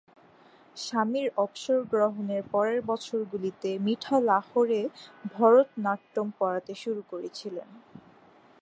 [0.77, 4.81] স্বামীর অবসর গ্রহণের পরের বছরগুলিতে মিঠা লাহোরে
[5.33, 7.69] ভরতনাট্যম পড়াতে শুরু করেছিলেন।